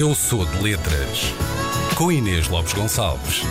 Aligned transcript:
Eu 0.00 0.14
sou 0.14 0.46
de 0.46 0.62
letras. 0.62 1.34
Com 1.96 2.12
Inês 2.12 2.46
Lopes 2.46 2.72
Gonçalves. 2.72 3.42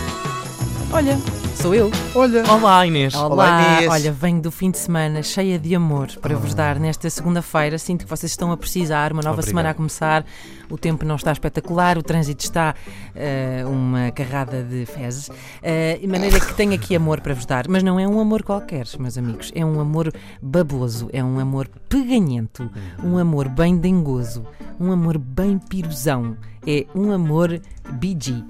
Olha, 0.90 1.18
sou 1.54 1.74
eu. 1.74 1.90
Olha. 2.14 2.42
Olá, 2.50 2.86
Inês. 2.86 3.14
Olá, 3.14 3.26
Olá, 3.28 3.72
Inês. 3.76 3.90
olha, 3.92 4.10
venho 4.10 4.40
do 4.40 4.50
fim 4.50 4.70
de 4.70 4.78
semana 4.78 5.22
cheia 5.22 5.58
de 5.58 5.74
amor 5.74 6.08
para 6.22 6.34
vos 6.34 6.54
dar 6.54 6.80
nesta 6.80 7.10
segunda-feira. 7.10 7.78
Sinto 7.78 8.04
que 8.04 8.10
vocês 8.10 8.32
estão 8.32 8.50
a 8.50 8.56
precisar, 8.56 9.12
uma 9.12 9.20
nova 9.22 9.34
Obrigado. 9.34 9.48
semana 9.48 9.70
a 9.70 9.74
começar. 9.74 10.24
O 10.70 10.78
tempo 10.78 11.04
não 11.04 11.16
está 11.16 11.30
espetacular, 11.30 11.98
o 11.98 12.02
trânsito 12.02 12.42
está 12.42 12.74
eh, 13.14 13.64
uma 13.66 14.10
carrada 14.12 14.62
de 14.62 14.86
fezes. 14.86 15.30
Eh, 15.62 15.98
de 16.00 16.06
maneira 16.06 16.40
que 16.40 16.54
tenho 16.54 16.72
aqui 16.74 16.96
amor 16.96 17.20
para 17.20 17.34
vos 17.34 17.44
dar, 17.44 17.68
mas 17.68 17.82
não 17.82 18.00
é 18.00 18.08
um 18.08 18.18
amor 18.18 18.42
qualquer, 18.42 18.86
meus 18.98 19.18
amigos. 19.18 19.52
É 19.54 19.64
um 19.64 19.78
amor 19.80 20.10
baboso, 20.40 21.10
é 21.12 21.22
um 21.22 21.38
amor 21.38 21.68
peganhento, 21.88 22.68
um 23.04 23.18
amor 23.18 23.48
bem 23.48 23.76
dengoso, 23.76 24.44
um 24.80 24.90
amor 24.90 25.18
bem 25.18 25.58
piruzão. 25.58 26.36
É 26.66 26.86
um 26.94 27.12
amor 27.12 27.60
BG. 27.92 28.42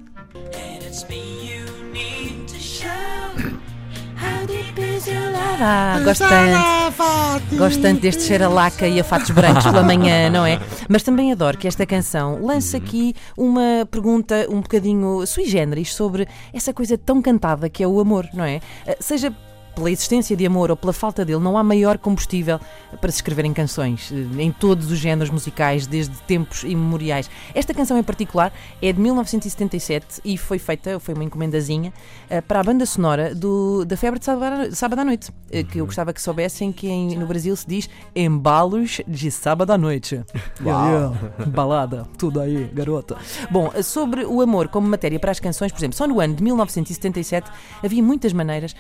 Ah, 5.60 6.00
gosto 6.04 6.24
tanto. 6.28 7.56
Gosto 7.56 7.82
tanto 7.82 8.00
deste 8.00 8.22
cheiro 8.22 8.44
a 8.44 8.48
laca 8.48 8.86
e 8.86 9.00
a 9.00 9.04
fatos 9.04 9.30
brancos 9.30 9.64
pela 9.64 9.82
manhã, 9.82 10.30
não 10.30 10.46
é? 10.46 10.60
Mas 10.88 11.02
também 11.02 11.32
adoro 11.32 11.58
que 11.58 11.66
esta 11.66 11.84
canção 11.84 12.40
lance 12.44 12.76
aqui 12.76 13.14
uma 13.36 13.86
pergunta 13.90 14.46
um 14.48 14.60
bocadinho 14.60 15.26
sui 15.26 15.46
generis 15.46 15.92
sobre 15.92 16.28
essa 16.52 16.72
coisa 16.72 16.96
tão 16.96 17.20
cantada 17.20 17.68
que 17.68 17.82
é 17.82 17.88
o 17.88 17.98
amor, 17.98 18.28
não 18.32 18.44
é? 18.44 18.60
Eh, 18.86 18.96
Seja 19.00 19.32
pela 19.78 19.91
existência 19.92 20.37
de 20.37 20.45
amor 20.45 20.70
ou 20.73 20.77
pela 20.77 20.92
falta 20.92 21.24
dele, 21.24 21.38
não 21.38 21.56
há 21.56 21.62
maior 21.62 21.98
combustível 21.98 22.59
para 23.00 23.10
se 23.12 23.19
escreverem 23.19 23.52
canções, 23.52 24.10
eh, 24.12 24.42
em 24.42 24.50
todos 24.50 24.91
os 24.91 24.98
géneros 24.98 25.30
musicais, 25.30 25.86
desde 25.86 26.16
tempos 26.23 26.64
imemoriais. 26.64 27.30
Esta 27.55 27.73
canção 27.73 27.96
em 27.96 28.02
particular 28.02 28.52
é 28.83 28.92
de 28.92 29.00
1977 29.00 30.20
e 30.24 30.36
foi 30.36 30.59
feita, 30.59 30.98
foi 30.98 31.14
uma 31.14 31.22
encomendazinha, 31.22 31.92
eh, 32.28 32.41
para 32.41 32.58
a 32.58 32.62
banda 32.64 32.84
sonora 32.84 33.33
do, 33.34 33.84
da 33.84 33.97
Febre 33.97 34.19
de 34.19 34.25
Sábado, 34.25 34.75
sábado 34.75 34.98
à 34.98 35.05
Noite, 35.05 35.30
eh, 35.52 35.62
que 35.62 35.78
eu 35.80 35.86
gostava 35.86 36.12
que 36.12 36.20
soubessem 36.20 36.72
que 36.72 36.89
em- 36.89 37.17
no 37.17 37.27
Brasil 37.27 37.55
se 37.55 37.67
diz 37.67 37.89
embalos 38.17 39.00
de 39.06 39.30
sábado 39.30 39.70
à 39.72 39.78
noite. 39.78 40.20
Balada, 41.47 42.05
tudo 42.19 42.41
aí, 42.41 42.69
garota. 42.74 43.17
Bom, 43.48 43.70
sobre 43.83 44.24
o 44.24 44.41
amor 44.41 44.67
como 44.69 44.89
matéria 44.89 45.20
para 45.20 45.30
as 45.30 45.39
canções, 45.39 45.70
por 45.70 45.78
exemplo, 45.78 45.97
só 45.97 46.06
no 46.08 46.20
ano 46.20 46.34
de 46.34 46.42
1977 46.42 47.48
havia 47.84 48.02
muitas 48.02 48.33
maneiras 48.33 48.74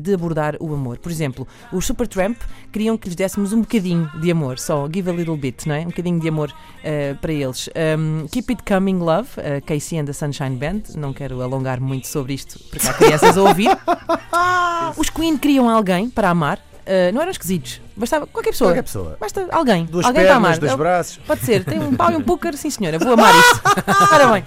de 0.00 0.14
abordar 0.14 0.43
o 0.60 0.74
amor. 0.74 0.98
Por 0.98 1.10
exemplo, 1.10 1.46
os 1.72 1.86
Supertramp 1.86 2.36
queriam 2.72 2.96
que 2.98 3.08
lhes 3.08 3.16
dessemos 3.16 3.52
um 3.52 3.60
bocadinho 3.60 4.10
de 4.20 4.30
amor, 4.30 4.58
só 4.58 4.88
give 4.92 5.08
a 5.08 5.12
little 5.12 5.36
bit, 5.36 5.66
não 5.68 5.74
é? 5.74 5.80
Um 5.80 5.86
bocadinho 5.86 6.20
de 6.20 6.28
amor 6.28 6.52
eh, 6.82 7.14
para 7.20 7.32
eles. 7.32 7.68
Um, 7.98 8.26
Keep 8.28 8.52
It 8.52 8.62
Coming 8.64 8.98
Love, 8.98 9.28
eh, 9.38 9.60
Casey 9.60 9.98
and 9.98 10.04
the 10.06 10.12
Sunshine 10.12 10.56
Band, 10.56 10.82
não 10.96 11.12
quero 11.12 11.40
alongar 11.42 11.80
muito 11.80 12.06
sobre 12.06 12.34
isto 12.34 12.58
porque 12.70 12.86
há 12.86 12.92
crianças 12.94 13.36
a 13.38 13.42
ouvir. 13.42 13.70
Os 14.96 15.08
Queen 15.10 15.36
queriam 15.38 15.68
alguém 15.70 16.10
para 16.10 16.28
amar, 16.30 16.58
eh, 16.86 17.10
não 17.12 17.20
eram 17.22 17.30
esquisitos, 17.30 17.80
bastava 17.96 18.26
qualquer 18.26 18.50
pessoa. 18.50 18.70
Qualquer 18.70 18.82
pessoa. 18.82 19.16
Basta 19.18 19.46
alguém, 19.50 19.86
Duas 19.86 20.04
alguém 20.04 20.24
para 20.24 20.34
amar. 20.36 20.52
pernas, 20.52 20.58
dois 20.58 20.74
braços. 20.78 21.16
Pode 21.26 21.40
ser, 21.40 21.64
tem 21.64 21.80
um 21.80 21.94
pau 21.94 22.10
e 22.10 22.16
um 22.16 22.22
púcar, 22.22 22.54
sim 22.54 22.68
senhora, 22.70 22.98
vou 22.98 23.12
amar 23.14 23.34
isto. 23.34 23.60
Ora 24.12 24.26
bem. 24.32 24.44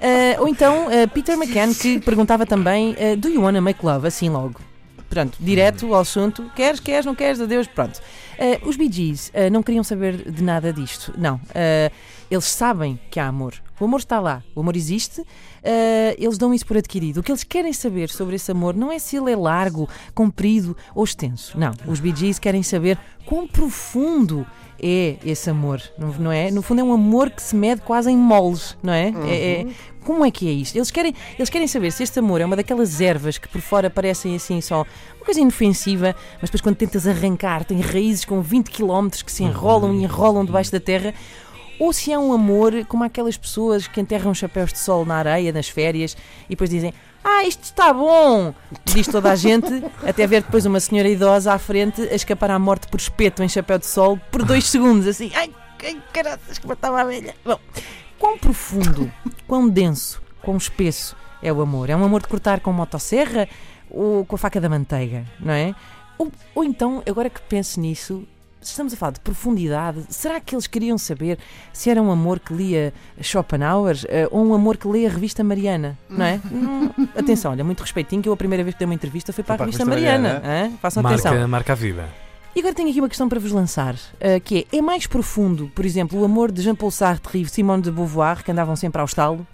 Eh, 0.00 0.36
ou 0.38 0.46
então 0.48 0.90
eh, 0.90 1.06
Peter 1.08 1.34
McCann 1.36 1.74
que 1.74 1.98
perguntava 2.00 2.46
também 2.46 2.94
Do 3.18 3.28
you 3.28 3.42
wanna 3.42 3.60
make 3.60 3.84
love? 3.84 4.06
Assim 4.06 4.28
logo. 4.28 4.60
Pronto, 5.12 5.36
direto 5.38 5.92
ao 5.92 6.00
assunto. 6.00 6.50
Queres, 6.56 6.80
queres, 6.80 7.04
não 7.04 7.14
queres, 7.14 7.38
adeus, 7.38 7.66
pronto. 7.66 8.00
Eh, 8.38 8.58
os 8.64 8.76
Bee 8.76 8.90
Gees 8.90 9.30
eh, 9.34 9.50
não 9.50 9.62
queriam 9.62 9.84
saber 9.84 10.16
de 10.16 10.42
nada 10.42 10.72
disto. 10.72 11.12
Não. 11.18 11.38
Eh, 11.54 11.90
eles 12.32 12.44
sabem 12.46 12.98
que 13.10 13.20
há 13.20 13.26
amor. 13.26 13.54
O 13.78 13.84
amor 13.84 13.98
está 13.98 14.20
lá. 14.20 14.42
O 14.54 14.60
amor 14.60 14.76
existe. 14.76 15.22
eh, 15.62 16.14
eles 16.18 16.38
dão 16.38 16.52
isso 16.54 16.66
por 16.66 16.76
adquirido. 16.76 17.18
O 17.18 17.22
que 17.22 17.30
eles 17.30 17.44
querem 17.44 17.72
saber 17.72 18.08
sobre 18.10 18.36
esse 18.36 18.50
amor 18.50 18.74
não 18.74 18.90
é 18.90 18.98
se 18.98 19.16
ele 19.16 19.30
é 19.32 19.36
largo, 19.36 19.88
comprido 20.14 20.76
ou 20.94 21.04
extenso. 21.04 21.58
Não. 21.58 21.72
Os 21.86 22.00
Bee 22.00 22.14
Gees 22.14 22.38
querem 22.38 22.62
saber 22.62 22.98
quão 23.26 23.46
profundo 23.46 24.46
é 24.84 25.16
esse 25.24 25.48
amor, 25.48 25.80
não, 26.18 26.32
é? 26.32 26.50
No 26.50 26.60
fundo 26.62 26.80
é 26.80 26.84
um 26.84 26.92
amor 26.92 27.30
que 27.30 27.40
se 27.40 27.54
mede 27.54 27.80
quase 27.82 28.10
em 28.10 28.16
moles, 28.16 28.76
não 28.82 28.92
é? 28.92 29.12
É- 29.28 29.60
é- 29.60 29.66
como 30.04 30.24
é 30.24 30.30
que 30.32 30.48
é 30.48 30.50
isto? 30.50 30.74
Eles 30.74 30.90
querem, 30.90 31.14
eles 31.38 31.48
querem 31.48 31.68
saber 31.68 31.92
se 31.92 32.02
este 32.02 32.18
amor 32.18 32.40
é 32.40 32.44
uma 32.44 32.56
daquelas 32.56 33.00
ervas 33.00 33.38
que 33.38 33.46
por 33.46 33.60
fora 33.60 33.88
parecem 33.88 34.34
assim 34.34 34.60
só 34.60 34.78
uma 35.16 35.24
coisa 35.24 35.40
inofensiva, 35.40 36.16
mas 36.40 36.50
depois 36.50 36.60
quando 36.60 36.74
tentas 36.74 37.06
arrancar 37.06 37.64
tem 37.64 37.78
raízes 37.80 38.24
com 38.24 38.42
20 38.42 38.70
km 38.72 39.08
que 39.24 39.30
se 39.30 39.44
enrolam 39.44 39.94
e 39.94 40.02
enrolam 40.02 40.44
debaixo 40.44 40.72
da 40.72 40.80
terra. 40.80 41.14
Ou 41.78 41.92
se 41.92 42.12
é 42.12 42.18
um 42.18 42.32
amor 42.32 42.84
como 42.86 43.04
aquelas 43.04 43.36
pessoas 43.36 43.86
que 43.86 44.00
enterram 44.00 44.34
chapéus 44.34 44.72
de 44.72 44.78
sol 44.78 45.04
na 45.04 45.16
areia, 45.16 45.52
nas 45.52 45.68
férias, 45.68 46.16
e 46.46 46.50
depois 46.50 46.70
dizem: 46.70 46.92
Ah, 47.24 47.44
isto 47.44 47.64
está 47.64 47.92
bom! 47.92 48.54
Diz 48.84 49.06
toda 49.06 49.30
a 49.30 49.36
gente, 49.36 49.82
até 50.06 50.26
ver 50.26 50.42
depois 50.42 50.66
uma 50.66 50.80
senhora 50.80 51.08
idosa 51.08 51.52
à 51.52 51.58
frente 51.58 52.02
a 52.02 52.14
escapar 52.14 52.50
à 52.50 52.58
morte 52.58 52.88
por 52.88 53.00
espeto 53.00 53.42
em 53.42 53.48
chapéu 53.48 53.78
de 53.78 53.86
sol 53.86 54.18
por 54.30 54.44
dois 54.44 54.64
segundos, 54.66 55.06
assim: 55.06 55.30
Ai, 55.34 55.50
ai 55.84 56.00
caraças, 56.12 56.58
que 56.58 56.66
matava 56.66 57.00
a 57.00 57.04
velha! 57.04 57.34
Bom, 57.44 57.58
quão 58.18 58.38
profundo, 58.38 59.10
quão 59.46 59.68
denso, 59.68 60.22
quão 60.42 60.56
espesso 60.56 61.16
é 61.42 61.52
o 61.52 61.60
amor? 61.60 61.90
É 61.90 61.96
um 61.96 62.04
amor 62.04 62.22
de 62.22 62.28
cortar 62.28 62.60
com 62.60 62.72
motosserra 62.72 63.48
ou 63.90 64.24
com 64.24 64.36
a 64.36 64.38
faca 64.38 64.60
da 64.60 64.68
manteiga, 64.68 65.26
não 65.40 65.52
é? 65.52 65.74
Ou, 66.16 66.30
ou 66.54 66.64
então, 66.64 67.02
agora 67.06 67.28
que 67.28 67.40
penso 67.42 67.80
nisso, 67.80 68.26
estamos 68.62 68.92
a 68.92 68.96
falar 68.96 69.12
de 69.12 69.20
profundidade, 69.20 70.04
será 70.08 70.40
que 70.40 70.54
eles 70.54 70.66
queriam 70.66 70.96
saber 70.96 71.38
se 71.72 71.90
era 71.90 72.00
um 72.00 72.10
amor 72.10 72.40
que 72.40 72.52
lia 72.52 72.92
Schopenhauer 73.20 73.96
eh, 74.08 74.28
ou 74.30 74.44
um 74.44 74.54
amor 74.54 74.76
que 74.76 74.86
lê 74.88 75.06
a 75.06 75.10
revista 75.10 75.42
Mariana, 75.42 75.98
não 76.08 76.24
é? 76.24 76.40
Hum, 76.50 76.90
atenção, 77.16 77.50
olha, 77.52 77.64
muito 77.64 77.80
respeitinho, 77.80 78.22
que 78.22 78.28
eu 78.28 78.32
a 78.32 78.36
primeira 78.36 78.62
vez 78.62 78.74
que 78.74 78.78
dei 78.78 78.86
uma 78.86 78.94
entrevista 78.94 79.32
foi 79.32 79.44
para 79.44 79.54
a 79.54 79.58
Foi 79.58 79.72
para 79.72 79.82
a 79.84 79.84
revista 79.84 79.84
Mariana. 79.84 80.40
Mariana. 80.40 80.78
Façam 80.80 81.06
atenção. 81.06 81.32
Marca, 81.32 81.48
marca 81.48 81.72
a 81.72 81.76
vida. 81.76 82.08
E 82.54 82.60
agora 82.60 82.74
tenho 82.74 82.90
aqui 82.90 83.00
uma 83.00 83.08
questão 83.08 83.30
para 83.30 83.40
vos 83.40 83.50
lançar, 83.50 83.96
eh, 84.20 84.38
que 84.38 84.66
é, 84.70 84.76
é 84.76 84.82
mais 84.82 85.06
profundo, 85.06 85.70
por 85.74 85.86
exemplo, 85.86 86.20
o 86.20 86.24
amor 86.24 86.52
de 86.52 86.60
Jean-Paul 86.60 86.90
Sartre 86.90 87.40
e 87.40 87.48
Simone 87.48 87.82
de 87.82 87.90
Beauvoir, 87.90 88.44
que 88.44 88.50
andavam 88.52 88.76
sempre 88.76 89.00
ao 89.00 89.06
estalo, 89.06 89.46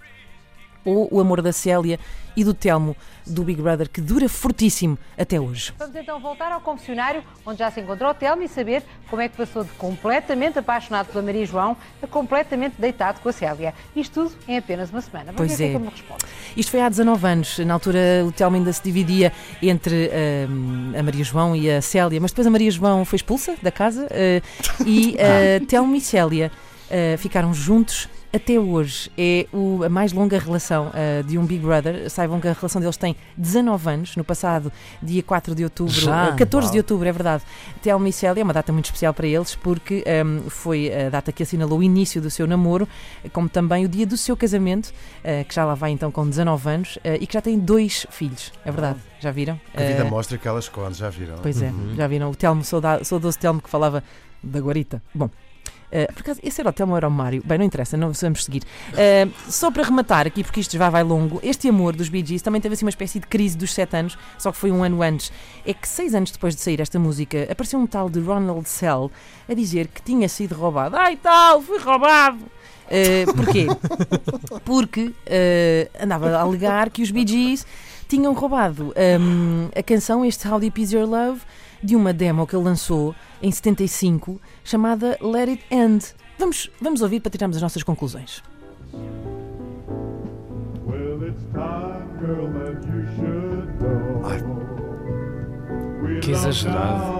ou 0.85 1.07
o 1.11 1.19
amor 1.19 1.41
da 1.41 1.51
Célia 1.51 1.99
e 2.35 2.43
do 2.43 2.53
Telmo, 2.53 2.95
do 3.25 3.43
Big 3.43 3.61
Brother, 3.61 3.89
que 3.89 3.99
dura 3.99 4.29
fortíssimo 4.29 4.97
até 5.17 5.39
hoje? 5.39 5.73
Vamos 5.77 5.95
então 5.95 6.19
voltar 6.19 6.51
ao 6.51 6.61
confessionário, 6.61 7.23
onde 7.45 7.59
já 7.59 7.69
se 7.69 7.81
encontrou 7.81 8.11
o 8.11 8.13
Telmo 8.13 8.41
e 8.43 8.47
saber 8.47 8.83
como 9.09 9.21
é 9.21 9.27
que 9.27 9.35
passou 9.35 9.63
de 9.63 9.71
completamente 9.71 10.57
apaixonado 10.57 11.07
pela 11.07 11.21
Maria 11.21 11.45
João 11.45 11.75
a 12.01 12.07
completamente 12.07 12.75
deitado 12.79 13.19
com 13.19 13.29
a 13.29 13.33
Célia. 13.33 13.73
Isto 13.95 14.29
tudo 14.29 14.35
em 14.47 14.57
apenas 14.57 14.89
uma 14.89 15.01
semana. 15.01 15.33
Vamos 15.33 15.37
Pois 15.37 15.57
ver 15.57 15.63
é. 15.63 15.67
é 15.67 15.69
que 15.71 15.75
ele 15.75 15.85
me 15.85 15.91
responde. 15.91 16.25
Isto 16.55 16.71
foi 16.71 16.81
há 16.81 16.89
19 16.89 17.27
anos. 17.27 17.59
Na 17.59 17.73
altura 17.73 17.99
o 18.25 18.31
Telmo 18.31 18.55
ainda 18.55 18.71
se 18.71 18.83
dividia 18.83 19.33
entre 19.61 20.09
hum, 20.49 20.93
a 20.97 21.03
Maria 21.03 21.23
João 21.23 21.55
e 21.55 21.69
a 21.69 21.81
Célia, 21.81 22.19
mas 22.21 22.31
depois 22.31 22.47
a 22.47 22.49
Maria 22.49 22.71
João 22.71 23.03
foi 23.05 23.17
expulsa 23.17 23.55
da 23.61 23.71
casa 23.71 24.07
eh, 24.11 24.41
e 24.85 25.15
eh, 25.17 25.59
Telmo 25.67 25.95
e 25.95 26.01
Célia 26.01 26.51
eh, 26.89 27.17
ficaram 27.17 27.53
juntos. 27.53 28.07
Até 28.31 28.59
hoje 28.59 29.11
é 29.17 29.47
o- 29.51 29.83
a 29.83 29.89
mais 29.89 30.13
longa 30.13 30.37
relação 30.37 30.91
eh, 30.93 31.23
de 31.23 31.35
um 31.39 31.45
Big 31.47 31.63
Brother. 31.65 32.07
Saibam 32.11 32.39
que 32.39 32.47
a 32.47 32.53
relação 32.53 32.79
deles 32.79 32.95
tem 32.95 33.15
19 33.35 33.89
anos. 33.89 34.15
No 34.15 34.23
passado, 34.23 34.71
dia 35.01 35.23
4 35.23 35.55
de 35.55 35.63
outubro, 35.63 35.91
Já? 35.99 36.27
eh, 36.27 36.35
14 36.35 36.67
de 36.67 36.77
Uau. 36.77 36.83
outubro, 36.83 37.07
é 37.07 37.11
verdade. 37.11 37.41
Telmo 37.81 38.05
e 38.05 38.13
Célia 38.13 38.41
é 38.41 38.43
uma 38.43 38.53
data 38.53 38.71
muito 38.71 38.85
especial 38.85 39.15
para 39.15 39.25
eles 39.25 39.55
porque 39.55 40.03
hum, 40.23 40.43
foi 40.47 40.93
a 40.93 41.09
data 41.09 41.31
que 41.31 41.41
assinalou 41.41 41.79
o 41.79 41.83
início 41.83 42.21
do 42.21 42.29
seu 42.29 42.45
namoro, 42.45 42.87
como 43.33 43.49
também 43.49 43.83
o 43.83 43.89
dia 43.89 44.05
do 44.05 44.15
seu 44.15 44.37
casamento, 44.37 44.93
eh, 45.23 45.43
que 45.43 45.55
já 45.55 45.65
lá 45.65 45.73
vai 45.73 45.89
então 45.89 46.11
com 46.11 46.29
19 46.29 46.69
anos 46.69 46.99
eh, 47.03 47.17
e 47.19 47.25
que 47.25 47.33
já 47.33 47.41
tem 47.41 47.57
dois 47.57 48.05
filhos. 48.11 48.53
É 48.63 48.69
verdade, 48.71 48.99
já 49.19 49.31
viram? 49.31 49.59
A 49.73 49.81
vida 49.81 50.05
mostra 50.05 50.37
que 50.37 50.47
ela 50.47 50.59
esconde, 50.59 50.99
já 50.99 51.09
viram? 51.09 51.37
Pois 51.41 51.59
é, 51.63 51.69
Uhum. 51.69 51.95
já 51.95 52.05
viram? 52.05 52.29
O 52.29 52.35
Telmo, 52.35 52.63
saudoso 52.63 53.39
Telmo 53.39 53.59
que 53.59 53.69
falava 53.71 54.03
da 54.43 54.59
guarita. 54.59 55.01
Bom. 55.15 55.31
Eh, 55.91 56.07
por 56.13 56.21
acaso, 56.21 56.39
esse 56.43 56.61
era 56.61 56.69
o 56.69 56.73
Telmo 56.73 56.93
ou 56.93 56.97
era 56.97 57.07
o 57.07 57.11
Mário? 57.11 57.41
Bem, 57.45 57.57
não 57.57 57.65
interessa, 57.65 57.97
não 57.97 58.11
vamos 58.11 58.43
seguir. 58.43 58.63
Eh, 58.95 59.27
só 59.47 59.71
para 59.71 59.83
rematar 59.83 60.27
aqui, 60.27 60.43
porque 60.43 60.59
isto 60.59 60.77
já 60.77 60.89
vai 60.89 61.03
longo, 61.03 61.39
este 61.43 61.67
amor 61.69 61.95
dos 61.95 62.09
Bee 62.09 62.25
Gees 62.25 62.41
também 62.41 62.61
teve 62.61 62.73
assim 62.73 62.85
uma 62.85 62.89
espécie 62.89 63.19
de 63.19 63.27
crise 63.27 63.57
dos 63.57 63.73
sete 63.73 63.95
anos, 63.95 64.17
só 64.37 64.51
que 64.51 64.57
foi 64.57 64.71
um 64.71 64.83
ano 64.83 65.01
antes. 65.01 65.31
É 65.65 65.73
que 65.73 65.87
seis 65.87 66.13
anos 66.13 66.31
depois 66.31 66.55
de 66.55 66.61
sair 66.61 66.79
esta 66.79 66.99
música, 66.99 67.47
apareceu 67.49 67.79
um 67.79 67.87
tal 67.87 68.09
de 68.09 68.19
Ronald 68.19 68.67
Sell 68.67 69.11
a 69.47 69.53
dizer 69.53 69.87
que 69.87 70.01
tinha 70.01 70.29
sido 70.29 70.55
roubado. 70.55 70.95
Ai 70.95 71.15
tal, 71.15 71.61
fui 71.61 71.79
roubado! 71.79 72.39
Eh, 72.89 73.25
porquê? 73.35 73.67
Porque 74.65 75.13
eh, 75.25 75.89
andava 75.99 76.29
a 76.35 76.41
alegar 76.41 76.89
que 76.89 77.03
os 77.03 77.11
Bee 77.11 77.25
Gees 77.25 77.65
tinham 78.07 78.33
roubado 78.33 78.93
hum, 79.19 79.69
a 79.75 79.83
canção, 79.83 80.25
este 80.25 80.47
How 80.47 80.59
Deep 80.59 80.81
Is 80.81 80.91
Your 80.91 81.07
Love, 81.07 81.41
de 81.83 81.95
uma 81.95 82.13
demo 82.13 82.45
que 82.45 82.55
ele 82.55 82.63
lançou 82.63 83.15
em 83.41 83.51
75, 83.51 84.39
chamada 84.63 85.17
Let 85.21 85.49
It 85.49 85.63
End. 85.71 86.05
Vamos, 86.37 86.69
vamos 86.81 87.01
ouvir 87.01 87.19
para 87.19 87.31
tirarmos 87.31 87.57
as 87.57 87.61
nossas 87.61 87.83
conclusões. 87.83 88.43
Well, 90.85 91.23
it's 91.27 91.43
time, 91.53 92.17
girl, 92.19 92.47
that 92.53 92.87
you 92.87 93.05
should 93.15 93.67
know. 93.81 94.21
Ai. 94.25 94.39
Que 96.21 96.31
exagerado. 96.31 97.19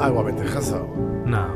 Ah, 0.00 0.10
o 0.10 0.14
homem 0.16 0.34
tem 0.34 0.46
razão. 0.46 0.88
Não. 1.26 1.54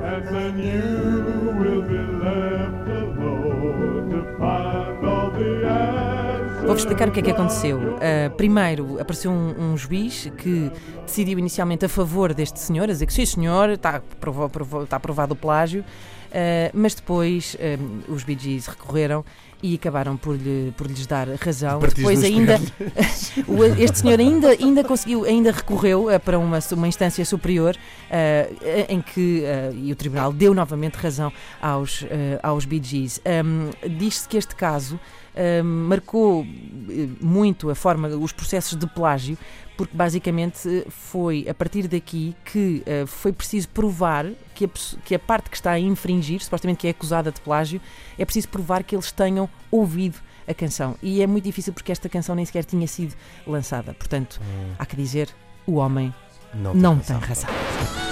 Vou-vos 6.73 6.85
explicar 6.85 7.11
o 7.11 7.13
que 7.13 7.21
é 7.21 7.23
que 7.23 7.31
aconteceu. 7.31 7.77
Uh, 7.77 8.31
primeiro, 8.35 8.99
apareceu 8.99 9.31
um, 9.31 9.73
um, 9.73 9.77
juiz 9.77 10.33
que 10.39 10.73
decidiu 11.05 11.39
inicialmente 11.39 11.85
a 11.85 11.89
favor 11.89 12.33
deste 12.33 12.59
senhor, 12.59 12.85
a 12.85 12.87
dizer 12.87 13.05
que 13.05 13.13
sim, 13.13 13.27
senhor, 13.27 13.69
está, 13.69 13.97
aprovado, 13.97 14.85
está 14.85 14.97
aprovado 14.97 15.35
o 15.35 15.37
plágio, 15.37 15.83
uh, 15.83 16.71
mas 16.73 16.95
depois 16.95 17.59
um, 18.09 18.15
os 18.15 18.25
Bee 18.25 18.39
Gees 18.39 18.69
recorreram 18.69 19.23
e 19.63 19.75
acabaram 19.77 20.17
por, 20.17 20.37
lhe, 20.37 20.73
por 20.77 20.87
lhes 20.87 21.07
dar 21.07 21.29
razão. 21.41 21.79
Depois 21.79 22.25
ainda 22.25 22.61
este 23.79 23.99
senhor 23.99 24.19
ainda, 24.19 24.49
ainda 24.49 24.83
conseguiu, 24.83 25.25
ainda 25.25 25.53
recorreu 25.53 26.07
uh, 26.07 26.19
para 26.19 26.39
uma, 26.39 26.59
uma 26.73 26.89
instância 26.89 27.25
superior 27.25 27.77
uh, 27.77 28.85
em 28.89 29.01
que 29.01 29.45
uh, 29.45 29.75
e 29.75 29.93
o 29.93 29.97
tribunal 29.97 30.33
deu 30.33 30.53
novamente 30.53 30.97
razão 30.97 31.33
aos, 31.61 32.05
aos 32.43 32.65
Bee 32.65 32.83
Gees. 32.83 33.21
Um, 33.45 33.71
Diz-se 33.99 34.29
que 34.29 34.37
este 34.37 34.55
caso 34.55 34.99
marcou 35.65 36.47
muito 37.21 37.71
a 37.71 37.75
forma, 37.75 38.09
os 38.09 38.33
processos 38.33 38.77
de 38.77 38.87
plágio, 38.87 39.39
porque 39.83 39.97
basicamente 39.97 40.87
foi 40.91 41.45
a 41.49 41.53
partir 41.53 41.89
daqui 41.89 42.37
que 42.45 42.85
uh, 42.87 43.05
foi 43.05 43.33
preciso 43.33 43.69
provar 43.71 44.27
que 44.55 44.67
a, 44.67 44.69
que 45.05 45.13
a 45.13 45.19
parte 45.19 45.51
que 45.51 45.57
está 45.57 45.73
a 45.73 45.79
infringir, 45.81 46.41
supostamente 46.41 46.79
que 46.79 46.87
é 46.87 46.91
acusada 46.91 47.33
de 47.33 47.41
plágio, 47.41 47.81
é 48.17 48.25
preciso 48.25 48.49
provar 48.49 48.85
que 48.85 48.95
eles 48.95 49.11
tenham 49.11 49.49
ouvido 49.73 50.21
a 50.47 50.55
canção. 50.55 50.95
E 51.03 51.21
é 51.21 51.27
muito 51.27 51.43
difícil 51.43 51.73
porque 51.73 51.91
esta 51.91 52.09
canção 52.09 52.37
nem 52.37 52.45
sequer 52.45 52.65
tinha 52.65 52.87
sido 52.87 53.17
lançada. 53.45 53.93
Portanto, 53.93 54.41
hum. 54.41 54.75
há 54.79 54.87
que 54.87 54.95
dizer, 54.95 55.31
o 55.67 55.75
homem 55.75 56.15
não 56.55 56.71
tem, 56.71 56.81
não 56.81 56.95
razão. 56.95 57.19
Tem 57.19 57.29
razão. 57.29 58.12